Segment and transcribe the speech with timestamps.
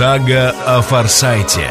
[0.00, 1.68] Сага о Форсайте.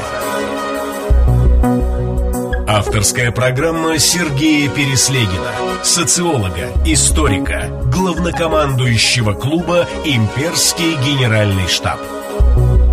[2.67, 5.52] Авторская программа Сергея Переслегина
[5.83, 11.99] Социолога, историка, главнокомандующего клуба «Имперский генеральный штаб»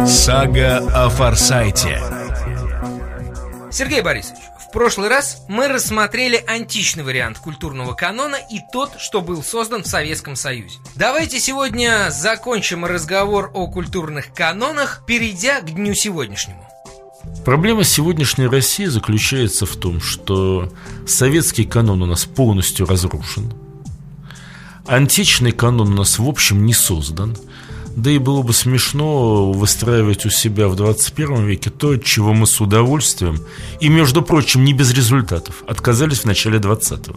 [0.06, 2.00] Сага о Форсайте.
[3.70, 4.40] Сергей Борисович,
[4.77, 10.36] прошлый раз мы рассмотрели античный вариант культурного канона и тот, что был создан в Советском
[10.36, 10.77] Союзе.
[10.95, 16.62] Давайте сегодня закончим разговор о культурных канонах, перейдя к дню сегодняшнему.
[17.42, 20.70] Проблема сегодняшней России заключается в том, что
[21.06, 23.55] советский канон у нас полностью разрушен,
[24.84, 27.34] античный канон у нас в общем не создан–
[27.96, 32.60] да и было бы смешно выстраивать у себя в 21 веке то, чего мы с
[32.60, 33.41] удовольствием,
[33.80, 37.16] и, между прочим, не без результатов, отказались в начале 20-го.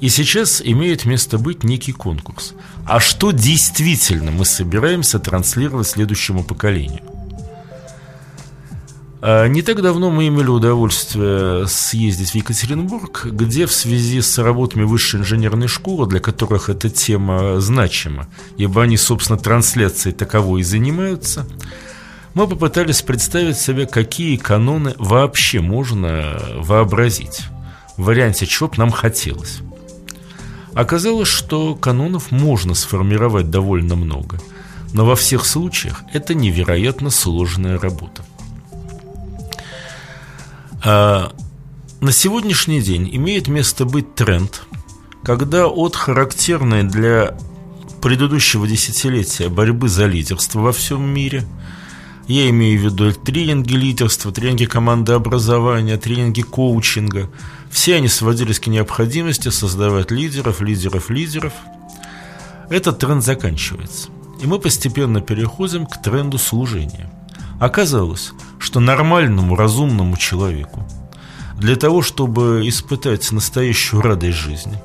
[0.00, 2.54] И сейчас имеет место быть некий конкурс.
[2.86, 7.17] А что действительно мы собираемся транслировать следующему поколению?
[9.20, 14.84] А, не так давно мы имели удовольствие съездить в Екатеринбург, где в связи с работами
[14.84, 21.48] высшей инженерной школы, для которых эта тема значима, ибо они, собственно, трансляцией таковой и занимаются,
[22.34, 27.40] мы попытались представить себе, какие каноны вообще можно вообразить,
[27.96, 29.60] в варианте чего бы нам хотелось.
[30.74, 34.38] Оказалось, что канонов можно сформировать довольно много,
[34.92, 38.22] но во всех случаях это невероятно сложная работа.
[40.84, 41.32] А,
[42.00, 44.62] на сегодняшний день имеет место быть тренд,
[45.24, 47.36] когда от характерной для
[48.00, 51.44] предыдущего десятилетия борьбы за лидерство во всем мире
[52.28, 57.28] я имею в виду тренинги лидерства, тренинги командообразования, тренинги коучинга.
[57.70, 61.54] Все они сводились к необходимости создавать лидеров, лидеров, лидеров.
[62.70, 64.10] Этот тренд заканчивается.
[64.42, 67.10] И мы постепенно переходим к тренду служения.
[67.60, 70.86] Оказалось, что нормальному, разумному человеку
[71.56, 74.80] для того, чтобы испытать настоящую радость жизни,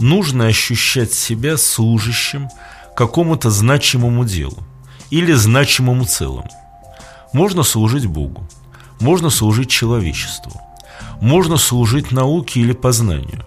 [0.00, 2.48] нужно ощущать себя служащим
[2.96, 4.58] какому-то значимому делу
[5.10, 6.50] или значимому целому.
[7.32, 8.48] Можно служить Богу,
[8.98, 10.60] можно служить человечеству,
[11.20, 13.44] можно служить науке или познанию.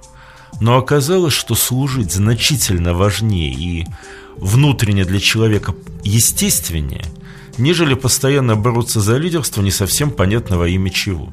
[0.61, 3.87] Но оказалось, что служить значительно важнее и
[4.37, 7.03] внутренне для человека естественнее–
[7.61, 11.31] нежели постоянно бороться за лидерство не совсем понятного имя чего.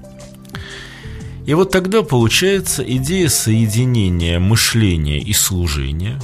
[1.47, 6.21] И вот тогда получается идея соединения мышления и служения.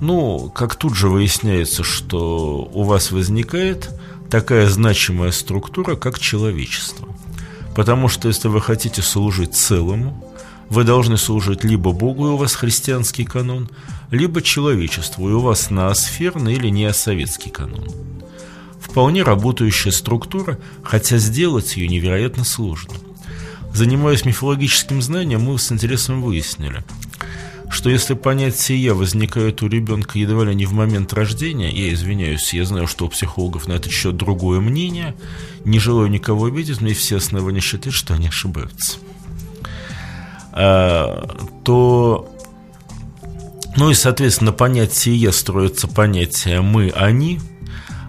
[0.00, 3.90] Ну, как тут же выясняется, что у вас возникает
[4.30, 7.08] такая значимая структура, как человечество.
[7.74, 10.34] Потому что если вы хотите служить целому,
[10.70, 13.68] вы должны служить либо Богу, и у вас христианский канон,
[14.10, 17.84] либо человечеству, и у вас ноосферный или неосоветский канон
[18.80, 22.94] вполне работающая структура, хотя сделать ее невероятно сложно.
[23.72, 26.82] Занимаясь мифологическим знанием, мы с интересом выяснили,
[27.68, 32.54] что если понятие «я» возникает у ребенка едва ли не в момент рождения, я извиняюсь,
[32.54, 35.14] я знаю, что у психологов на этот счет другое мнение,
[35.64, 38.98] не желаю никого обидеть, но и все основания считать, что они ошибаются,
[40.52, 41.28] а,
[41.64, 42.32] то
[43.76, 47.40] ну и, соответственно, понятие «я» строится понятие «мы», «они»,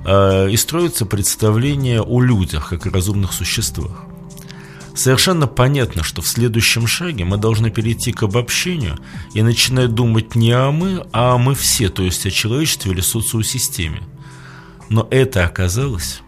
[0.08, 4.06] и строится представление о людях, как о разумных существах.
[4.96, 8.98] Совершенно понятно, что в следующем шаге мы должны перейти к обобщению
[9.34, 13.02] и начинать думать не о мы, а о мы все, то есть о человечестве или
[13.02, 14.02] социосистеме.
[14.90, 16.22] Но это оказалось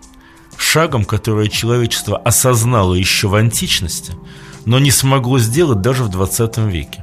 [0.57, 4.13] шагом, который человечество осознало еще в античности,
[4.65, 7.01] но не смогло сделать даже в 20 веке.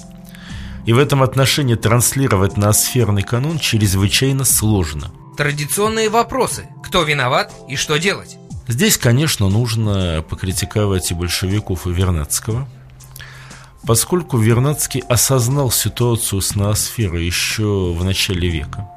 [0.84, 6.67] И в этом отношении транслировать ноосферный канон чрезвычайно сложно– Традиционные вопросы.
[6.83, 8.39] Кто виноват и что делать?
[8.69, 12.67] Здесь, конечно, нужно покритиковать и большевиков, и Вернадского,
[13.87, 18.89] поскольку Вернадский осознал ситуацию с ноосферой еще в начале века.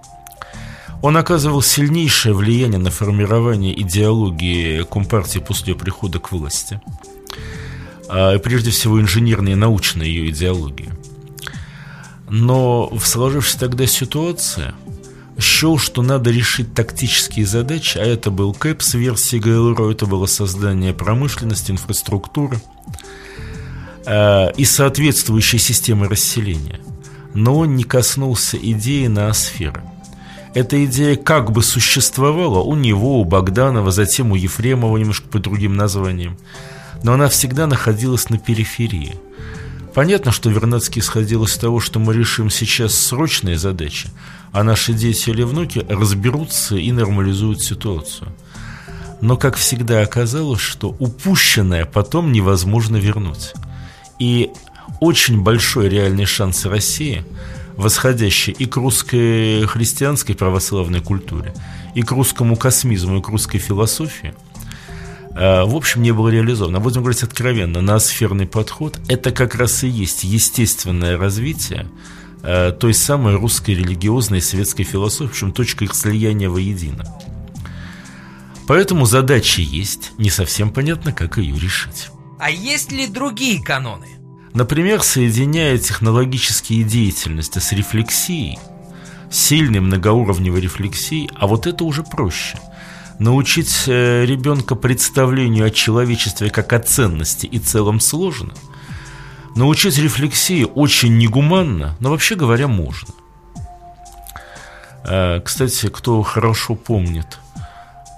[1.02, 6.80] Он оказывал сильнейшее влияние на формирование идеологии Компартии после прихода к власти.
[8.08, 10.90] А прежде всего инженерной и научной ее идеологии.
[12.30, 14.74] Но в сложившейся тогда ситуации–
[15.40, 20.94] счел, что надо решить тактические задачи, а это был КЭПС версии ГЛРО, это было создание
[20.94, 22.60] промышленности, инфраструктуры
[24.06, 26.80] э, и соответствующей системы расселения.
[27.34, 29.84] Но он не коснулся идеи ноосферы.
[30.56, 35.76] Эта идея как бы существовала у него, у Богданова, затем у Ефремова немножко по другим
[35.76, 36.38] названиям,
[37.04, 39.16] но она всегда находилась на периферии–
[39.94, 44.10] Понятно, что Вернадский исходил из того, что мы решим сейчас срочные задачи,
[44.52, 48.34] а наши дети или внуки разберутся и нормализуют ситуацию.
[49.22, 53.54] Но, как всегда, оказалось, что упущенное потом невозможно вернуть.
[54.18, 54.52] И
[55.00, 57.24] очень большой реальный шанс России,
[57.76, 61.54] восходящий и к русской христианской православной культуре,
[61.96, 64.34] и к русскому космизму, и к русской философии,
[65.36, 66.76] э, в общем, не был реализован.
[66.76, 71.88] А будем говорить откровенно, ноосферный подход– это как раз и есть естественное развитие
[72.42, 77.06] той самой русской религиозной и светской философии, в общем, точка их слияния воедино.
[78.68, 82.10] Поэтому задача есть, не совсем понятно, как ее решить.
[82.40, 84.08] А есть ли другие каноны?
[84.54, 88.60] Например, соединяя технологические деятельности с рефлексией,
[89.32, 92.60] сильной многоуровневой рефлексией, а вот это уже проще.
[93.20, 98.54] Научить э, ребенка представлению о человечестве как о ценности и целом сложно.
[99.60, 103.14] Научить рефлексии очень негуманно, но вообще говоря, можно.
[105.04, 107.40] Э, кстати, кто хорошо помнит–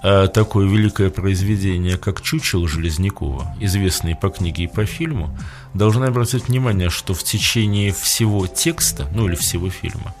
[0.04, 5.36] а такое великое произведение, как «Чучело» Железнякова, известное по книге и по фильму,
[5.74, 10.14] должны обратить внимание, что в течение всего текста, ну или всего фильма,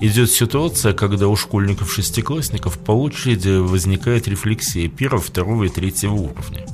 [0.00, 6.66] идет ситуация, когда у школьников-шестиклассников по очереди возникает рефлексия первого, второго и третьего уровня.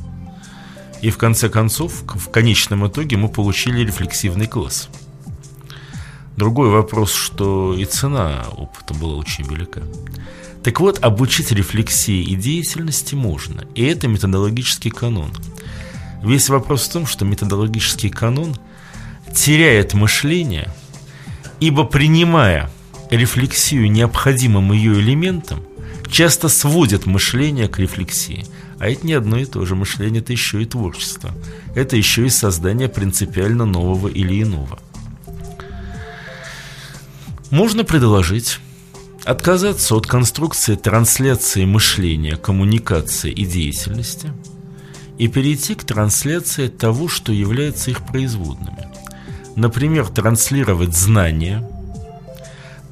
[1.06, 4.88] И в конце концов, в конечном итоге мы получили рефлексивный класс.
[6.36, 9.82] Другой вопрос, что и цена опыта была очень велика.
[10.64, 15.30] Так вот, обучить рефлексии и деятельности можно, и это методологический канон.
[16.24, 18.56] Весь вопрос в том, что методологический канон
[19.32, 20.72] теряет мышление,
[21.60, 22.68] ибо принимая
[23.12, 25.62] рефлексию необходимым ее элементом,
[26.10, 28.44] часто сводит мышление к рефлексии.
[28.78, 29.74] А это не одно и то же.
[29.74, 31.30] Мышление– это еще и творчество.
[31.74, 34.78] Это еще и создание принципиально нового или иного.
[37.50, 38.60] Можно предложить
[39.26, 44.32] Отказаться от конструкции трансляции мышления, коммуникации и деятельности
[45.18, 48.86] и перейти к трансляции того, что является их производными.
[49.56, 51.68] Например, транслировать знания,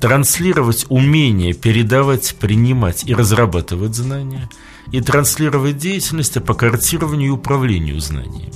[0.01, 4.51] транслировать умение передавать, принимать и разрабатывать знания
[4.93, 8.53] и транслировать деятельность по картированию и управлению знаниями.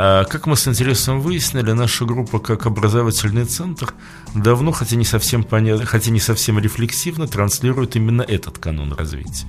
[0.00, 3.94] А как мы с интересом выяснили, наша группа как образовательный центр
[4.32, 9.48] давно, хотя не совсем понятно, хотя не совсем рефлексивно, транслирует именно этот канон развития.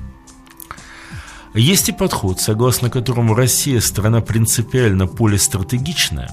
[1.53, 6.31] Есть и подход, согласно которому Россия, страна принципиально полистратегичная,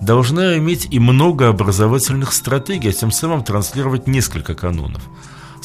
[0.00, 5.02] должна иметь и много образовательных стратегий, а тем самым транслировать несколько канонов.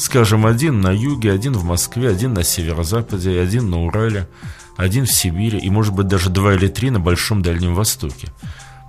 [0.00, 4.26] Скажем, один на юге, один в Москве, один на северо-западе, один на Урале–
[4.78, 8.28] один в Сибири и, может быть, даже два или три на Большом Дальнем Востоке.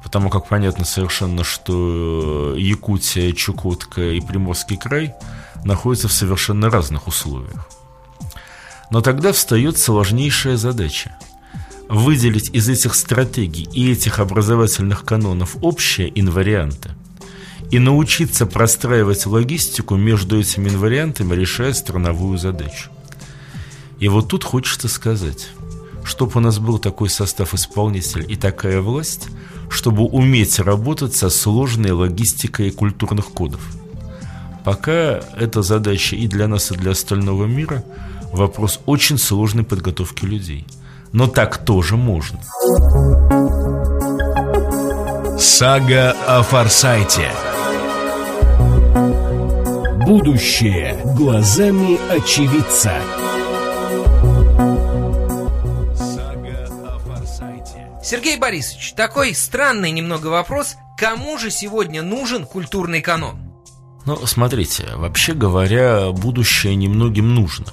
[0.01, 5.13] Потому как понятно совершенно, что Якутия, Чукотка и Приморский край
[5.65, 7.67] находятся в совершенно разных условиях.
[8.89, 11.17] Но тогда встает сложнейшая задача–
[11.89, 16.91] выделить из этих стратегий и этих образовательных канонов общие инварианты
[17.71, 22.89] и научиться простраивать логистику между этими инвариантами, решая страновую задачу.
[23.99, 25.49] И вот тут хочется сказать–
[26.03, 29.27] чтобы у нас был такой состав исполнителей и такая власть,
[29.69, 33.61] чтобы уметь работать со сложной логистикой культурных кодов.
[34.63, 37.83] Пока эта задача и для нас, и для остального мира
[38.31, 40.65] вопрос очень сложной подготовки людей.
[41.13, 42.39] Но так тоже можно.
[45.39, 47.31] Сага о Форсайте.
[50.11, 53.01] Будущее глазами очевидца.
[58.03, 60.75] Сергей Борисович, такой странный немного вопрос.
[60.97, 63.37] Кому же сегодня нужен культурный канон?
[64.05, 67.67] Ну, смотрите, вообще говоря, будущее немногим нужно.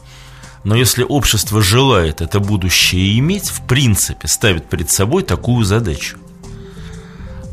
[0.62, 6.18] Но если общество желает это будущее иметь, в принципе, ставит перед собой такую задачу.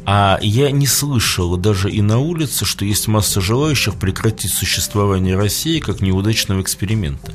[0.06, 5.80] А я не слышал даже и на улице, что есть масса желающих прекратить существование России
[5.80, 7.34] как неудачного эксперимента.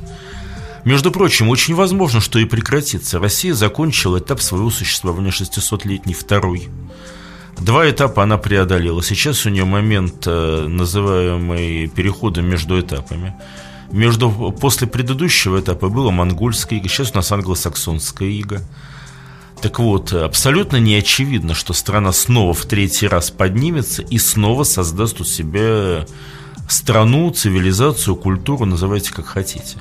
[0.85, 3.19] Между прочим, очень возможно, что и прекратится.
[3.19, 6.69] Россия закончила этап своего существования 600-летний второй.
[7.59, 9.03] Два этапа она преодолела.
[9.03, 13.35] Сейчас у нее момент, э, называемый переходом между этапами.
[13.91, 18.61] Между, после предыдущего этапа было монгольское иго, сейчас у нас англосаксонское иго.
[19.61, 25.21] Так вот, абсолютно не очевидно, что страна снова в третий раз поднимется и снова создаст
[25.21, 26.07] у себя
[26.67, 29.77] страну, цивилизацию, культуру, называйте как хотите.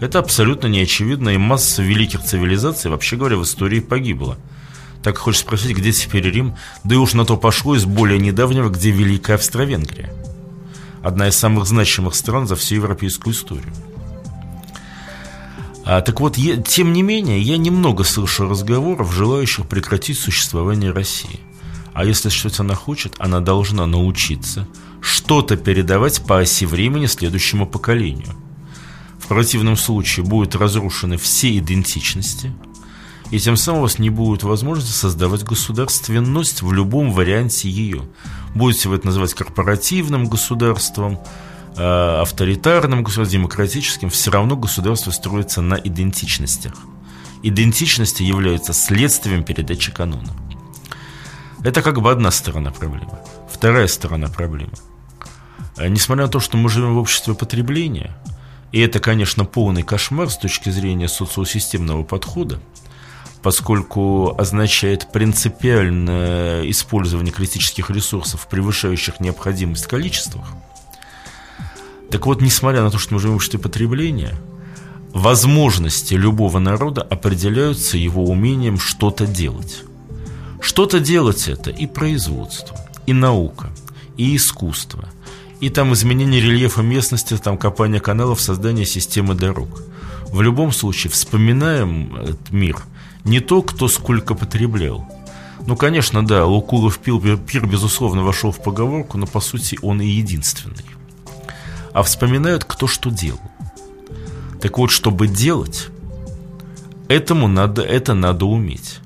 [0.00, 4.38] Это абсолютно неочевидно, и масса великих цивилизаций, вообще говоря, в истории погибла.
[5.02, 6.56] Так хочешь спросить, где теперь Рим?
[6.84, 10.10] Да и уж на то пошло из более недавнего, где Великая Австро-Венгрия.
[11.02, 13.72] Одна из самых значимых стран за всю европейскую историю.
[15.90, 21.40] А, так вот, я, тем не менее, я немного слышу разговоров, желающих прекратить существование России.
[21.94, 24.68] А если что-то она хочет, она должна научиться
[25.00, 28.34] что-то передавать по оси времени следующему поколению.
[29.18, 32.52] В противном случае будут разрушены все идентичности,
[33.30, 38.02] и тем самым у вас не будет возможности создавать государственность в любом варианте ее.
[38.54, 41.18] Будете вы это называть корпоративным государством,
[41.78, 46.74] авторитарным государством, демократическим, все равно государство строится на идентичностях.
[47.42, 50.32] Идентичности являются следствием передачи канона.
[51.62, 53.18] Это как бы одна сторона проблемы.
[53.50, 54.72] Вторая сторона проблемы.
[55.76, 58.16] Э, несмотря на то, что мы живем в обществе потребления,
[58.72, 62.60] и это, конечно, полный кошмар с точки зрения социосистемного подхода,
[63.42, 70.44] поскольку означает принципиальное использование критических ресурсов, превышающих необходимость в количествах.
[72.10, 74.34] Так вот, несмотря на то, что мы живем в обществе потребления,
[75.12, 79.82] возможности любого народа определяются его умением что-то делать.
[80.60, 83.70] Что-то делать это и производство, и наука,
[84.16, 85.08] и искусство,
[85.60, 89.82] и там изменение рельефа местности, там копание каналов, создание системы дорог.
[90.28, 92.82] В любом случае, вспоминаем этот мир–
[93.28, 95.06] не то, кто сколько потреблял.
[95.66, 100.06] Ну, конечно, да, Лукулов пил, пир, безусловно, вошел в поговорку, но, по сути, он и
[100.06, 100.84] единственный.
[101.92, 103.40] А вспоминают, кто что делал.
[104.60, 105.88] Так вот, чтобы делать,
[107.08, 109.00] этому надо, это надо уметь.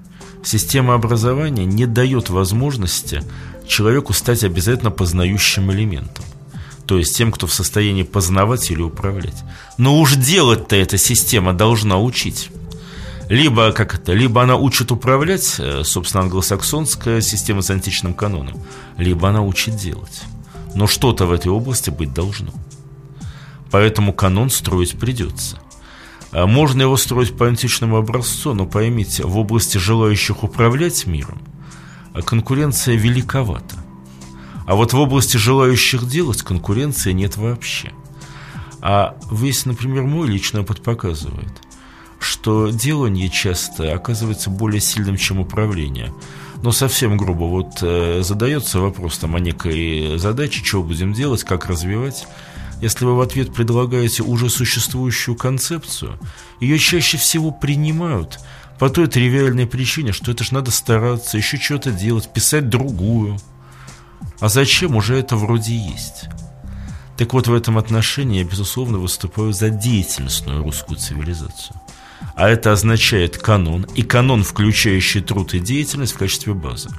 [0.44, 3.22] Система образования не дает возможности
[3.66, 6.24] человеку стать обязательно познающим элементом.
[6.86, 9.36] То есть тем, кто в состоянии познавать или управлять.
[9.78, 12.50] Но уж делать-то эта система должна учить.
[13.28, 18.60] Либо, как это, либо она учит управлять, э, собственно, англосаксонская система с античным каноном,
[18.98, 20.22] либо она учит делать.
[20.74, 22.52] Но что-то в этой области быть должно.
[23.70, 25.58] Поэтому канон строить придется.
[26.30, 31.40] А можно его строить по античному образцу, но поймите, в области желающих управлять миром
[32.26, 33.76] конкуренция великовата.
[34.66, 37.92] А вот в области желающих делать конкуренции нет вообще.
[38.80, 41.52] А весь, например, мой личный опыт показывает–
[42.22, 46.12] что делание часто оказывается более сильным, чем управление.
[46.62, 51.66] Но совсем грубо, вот э, задается вопрос там о некой задаче, что будем делать, как
[51.66, 52.26] развивать.
[52.80, 56.18] Если вы в ответ предлагаете уже существующую концепцию,
[56.60, 58.38] ее чаще всего принимают
[58.78, 63.38] по той тривиальной причине, что это же надо стараться, еще что-то делать, писать другую.
[64.38, 64.94] А зачем?
[64.94, 66.26] Уже это вроде есть.
[67.16, 71.81] Так вот, в этом отношении я, безусловно, выступаю за деятельностную русскую цивилизацию
[72.34, 76.90] а это означает канон, и канон, включающий труд и деятельность в качестве базы.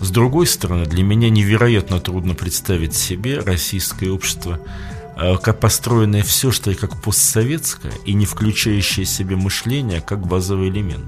[0.00, 4.60] С другой стороны, для меня невероятно трудно представить себе российское общество,
[5.16, 10.68] э, как построенное все, что и как постсоветское, и не включающее себе мышление как базовый
[10.68, 11.06] элемент.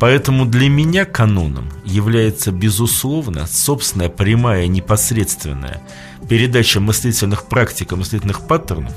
[0.00, 5.80] Поэтому для меня каноном является, безусловно, собственная прямая, непосредственная
[6.28, 8.92] передача мыслительных практик и мыслительных паттернов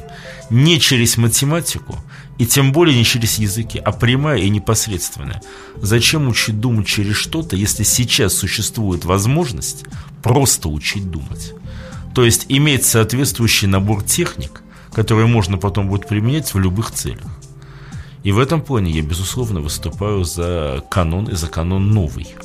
[0.49, 1.99] не через математику,
[2.37, 5.41] и тем более не через языки, а прямая и непосредственная.
[5.81, 9.85] Зачем учить думать через что-то, если сейчас существует возможность
[10.21, 11.53] просто учить думать?
[12.13, 17.25] То есть иметь соответствующий набор техник, которые можно потом будет применять в любых целях.
[18.23, 22.35] И в этом плане я, безусловно, выступаю за канон и за канон новый.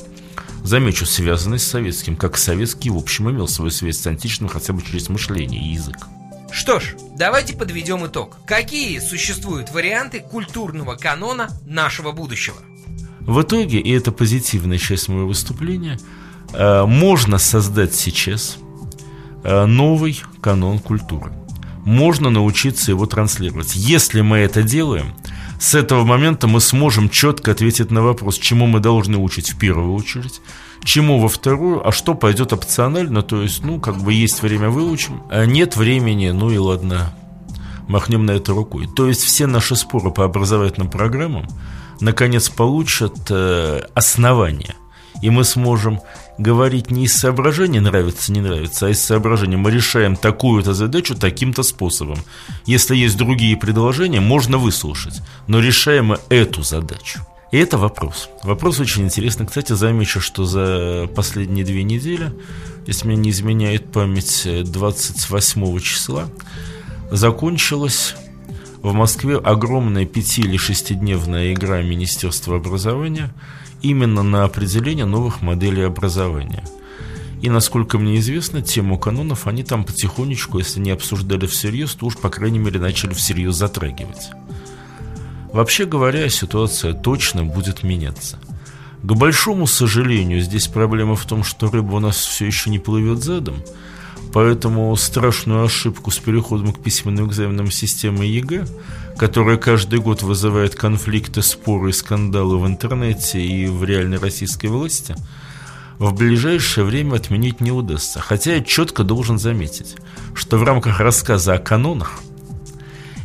[0.63, 4.83] Замечу, связанный с советским, как советский в общем имел свою связь с античным хотя бы
[4.83, 5.97] через мышление и язык.
[6.51, 8.37] Что ж, давайте подведем итог.
[8.45, 12.57] Какие существуют варианты культурного канона нашего будущего?
[13.21, 15.97] В итоге, и это позитивная часть моего выступления,
[16.53, 18.57] э, можно создать сейчас
[19.43, 21.31] э, новый канон культуры.
[21.85, 23.75] Можно научиться его транслировать.
[23.75, 25.15] Если мы это делаем,
[25.61, 29.93] с этого момента мы сможем четко ответить на вопрос, чему мы должны учить в первую
[29.93, 30.41] очередь,
[30.83, 35.21] чему во вторую, а что пойдет опционально, то есть, ну, как бы есть время выучим,
[35.29, 37.13] а нет времени, ну и ладно,
[37.87, 38.87] махнем на это рукой.
[38.87, 41.47] То есть все наши споры по образовательным программам
[41.99, 44.73] наконец получат э, основания,
[45.21, 46.01] и мы сможем
[46.41, 51.63] говорить не из соображения нравится, не нравится, а из соображения мы решаем такую-то задачу таким-то
[51.63, 52.19] способом.
[52.65, 57.21] Если есть другие предложения, можно выслушать, но решаем мы эту задачу.
[57.51, 58.29] И это вопрос.
[58.43, 59.45] Вопрос очень интересный.
[59.45, 62.31] Кстати, замечу, что за последние две недели,
[62.87, 66.29] если меня не изменяет память, 28 числа
[67.11, 68.15] закончилась
[68.81, 73.31] в Москве огромная пяти- или шестидневная игра Министерства образования
[73.81, 76.63] именно на определение новых моделей образования.
[77.41, 82.17] И, насколько мне известно, тему канонов они там потихонечку, если не обсуждали всерьез, то уж,
[82.17, 84.29] по крайней мере, начали всерьез затрагивать.
[85.51, 88.39] Вообще говоря, ситуация точно будет меняться.
[89.03, 93.23] К большому сожалению, здесь проблема в том, что рыба у нас все еще не плывет
[93.23, 93.63] задом,
[94.33, 98.65] поэтому страшную ошибку с переходом к письменным экзаменам системы ЕГЭ,
[99.17, 105.15] которая каждый год вызывает конфликты, споры и скандалы в интернете и в реальной российской власти,
[105.99, 108.19] в ближайшее время отменить не удастся.
[108.19, 109.95] Хотя я четко должен заметить,
[110.33, 112.21] что в рамках рассказа о канонах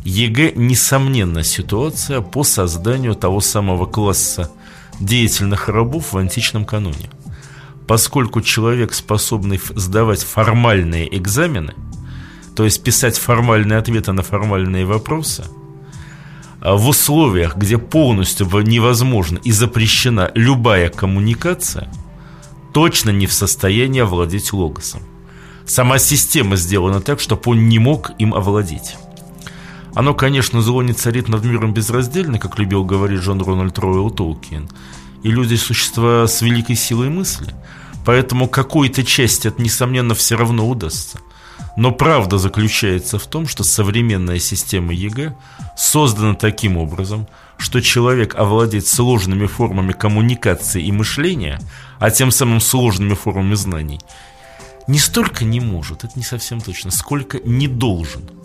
[0.03, 4.51] ЕГЭ, несомненно, ситуация по созданию того самого класса
[4.99, 7.09] деятельных рабов в античном каноне.
[7.87, 11.73] Поскольку человек, способный сдавать формальные экзамены,
[12.55, 15.45] то есть писать формальные ответы на формальные вопросы,
[16.59, 21.89] а в условиях, где полностью невозможна и запрещена любая коммуникация,
[22.73, 25.01] точно не в состоянии овладеть логосом.
[25.65, 28.95] Сама система сделана так, чтобы он не мог им овладеть.
[29.93, 34.69] Оно, конечно, зло не царит над миром безраздельно, как любил говорить Джон Рональд Ройл Толкин.
[35.23, 37.53] И люди– существа с великой силой мысли.
[38.07, 41.19] Поэтому какой-то части это, несомненно, все равно удастся.
[41.75, 45.35] Но правда заключается в том, что современная система ЕГЭ
[45.75, 51.59] создана таким образом, что человек овладеть сложными формами коммуникации и мышления,
[51.99, 53.99] а тем самым сложными формами знаний,
[54.87, 58.21] не столько не может, это не совсем точно, сколько не должен–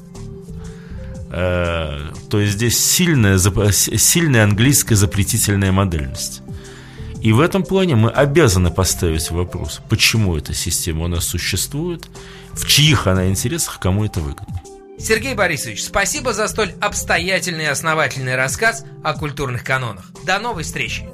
[1.32, 6.42] Э, то есть здесь сильная, сильная английская запретительная модальность.
[7.22, 12.08] И в этом плане мы обязаны поставить вопрос, почему эта система у нас существует,
[12.52, 14.60] в чьих она интересах, кому это выгодно.
[14.98, 20.04] Сергей Борисович, спасибо за столь обстоятельный и основательный рассказ о культурных канонах.
[20.24, 21.04] До новой встречи.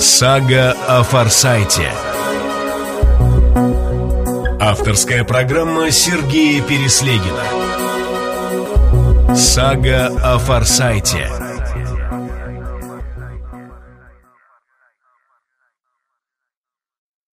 [0.00, 1.90] Сага о Форсайте.
[4.60, 7.42] Авторская программа Сергея Переслегина.
[9.34, 11.41] Сага о Форсайте.